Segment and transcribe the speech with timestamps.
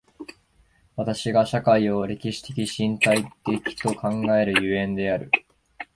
[0.95, 5.29] 私が社会を歴史的身体的と考える所以である。